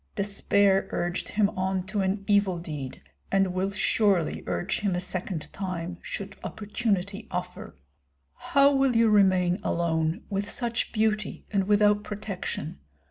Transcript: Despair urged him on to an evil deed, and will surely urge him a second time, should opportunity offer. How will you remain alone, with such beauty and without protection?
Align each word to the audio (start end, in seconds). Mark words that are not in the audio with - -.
Despair 0.15 0.87
urged 0.89 1.29
him 1.29 1.49
on 1.51 1.85
to 1.85 2.01
an 2.01 2.23
evil 2.25 2.57
deed, 2.57 3.03
and 3.31 3.53
will 3.53 3.69
surely 3.69 4.43
urge 4.47 4.79
him 4.79 4.95
a 4.95 4.99
second 4.99 5.53
time, 5.53 5.99
should 6.01 6.35
opportunity 6.43 7.27
offer. 7.29 7.75
How 8.33 8.73
will 8.75 8.95
you 8.95 9.11
remain 9.11 9.59
alone, 9.61 10.23
with 10.27 10.49
such 10.49 10.91
beauty 10.91 11.45
and 11.51 11.65
without 11.67 12.03
protection? 12.03 12.79